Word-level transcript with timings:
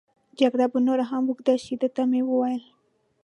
جګړه 0.39 0.65
به 0.71 0.79
نوره 0.87 1.05
هم 1.11 1.23
اوږد 1.27 1.47
شي، 1.63 1.73
ده 1.81 1.87
ته 1.95 2.01
مې 2.09 2.21
وویل. 2.25 2.63